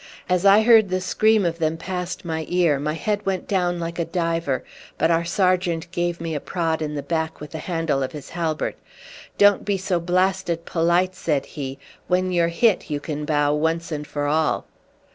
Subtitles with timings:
[0.27, 3.99] As I heard the scream of them past my ear my head went down like
[3.99, 4.63] a diver,
[4.97, 8.29] but our sergeant gave me a prod in the back with the handle of his
[8.31, 8.77] halbert.
[9.37, 11.77] "Don't be so blasted polite," said he;
[12.07, 14.65] "when you're hit, you can bow once and for all."